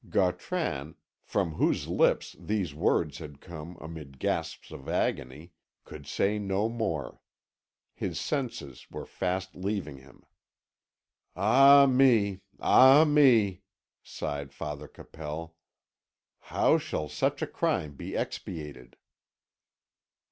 Gautran, 0.09 0.95
from 1.23 1.53
whose 1.53 1.87
lips 1.87 2.35
these 2.39 2.73
words 2.73 3.19
had 3.19 3.39
come 3.39 3.77
amid 3.79 4.17
gasps 4.17 4.71
of 4.71 4.89
agony, 4.89 5.53
could 5.85 6.07
say 6.07 6.39
no 6.39 6.67
more; 6.69 7.21
his 7.93 8.19
senses 8.19 8.87
were 8.89 9.05
fast 9.05 9.55
leaving 9.55 9.97
him. 9.97 10.23
"Ah 11.35 11.85
me 11.85 12.39
ah 12.59 13.05
me!" 13.05 13.61
sighed 14.01 14.51
Father 14.51 14.87
Capel; 14.87 15.55
"how 16.39 16.79
shall 16.79 17.07
such 17.07 17.43
a 17.43 17.45
crime 17.45 17.93
be 17.93 18.15
expiated?" 18.15 18.95